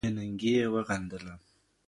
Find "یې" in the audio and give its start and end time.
0.59-0.65